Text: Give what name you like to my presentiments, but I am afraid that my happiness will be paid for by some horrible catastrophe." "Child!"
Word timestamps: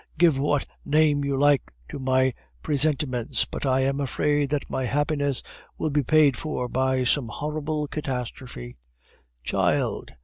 Give 0.17 0.39
what 0.39 0.65
name 0.83 1.23
you 1.23 1.37
like 1.37 1.71
to 1.89 1.99
my 1.99 2.33
presentiments, 2.63 3.45
but 3.45 3.67
I 3.67 3.81
am 3.81 3.99
afraid 4.01 4.49
that 4.49 4.67
my 4.67 4.85
happiness 4.85 5.43
will 5.77 5.91
be 5.91 6.01
paid 6.01 6.35
for 6.35 6.67
by 6.67 7.03
some 7.03 7.27
horrible 7.27 7.87
catastrophe." 7.87 8.77
"Child!" 9.43 10.13